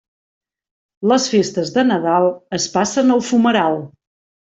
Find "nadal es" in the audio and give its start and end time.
1.93-2.69